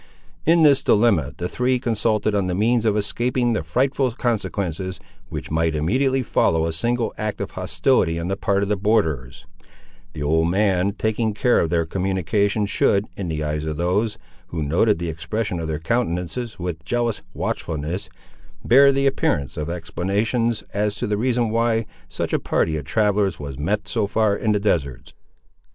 In 0.47 0.63
this 0.63 0.81
dilemma 0.81 1.33
the 1.37 1.47
three 1.47 1.77
consulted 1.77 2.33
on 2.33 2.47
the 2.47 2.55
means 2.55 2.85
of 2.85 2.97
escaping 2.97 3.53
the 3.53 3.61
frightful 3.63 4.09
consequences 4.09 4.99
which 5.29 5.51
might 5.51 5.75
immediately 5.75 6.23
follow 6.23 6.65
a 6.65 6.73
single 6.73 7.13
act 7.19 7.39
of 7.39 7.51
hostility 7.51 8.19
on 8.19 8.27
the 8.27 8.35
part 8.35 8.63
of 8.63 8.69
the 8.69 8.75
borderers; 8.75 9.45
the 10.13 10.23
old 10.23 10.49
man 10.49 10.93
taking 10.97 11.35
care 11.35 11.61
that 11.61 11.69
their 11.69 11.85
communication 11.85 12.65
should, 12.65 13.05
in 13.15 13.27
the 13.27 13.43
eyes 13.43 13.63
of 13.63 13.77
those 13.77 14.17
who 14.47 14.63
noted 14.63 14.97
the 14.97 15.07
expression 15.07 15.59
of 15.59 15.67
their 15.67 15.77
countenances 15.77 16.57
with 16.57 16.83
jealous 16.83 17.21
watchfulness, 17.35 18.09
bear 18.65 18.91
the 18.91 19.05
appearance 19.05 19.55
of 19.55 19.69
explanations 19.69 20.63
as 20.73 20.95
to 20.95 21.05
the 21.05 21.15
reason 21.15 21.51
why 21.51 21.85
such 22.07 22.33
a 22.33 22.39
party 22.39 22.75
of 22.75 22.85
travellers 22.85 23.39
was 23.39 23.59
met 23.59 23.87
so 23.87 24.07
far 24.07 24.35
in 24.35 24.51
the 24.51 24.59
deserts. 24.59 25.13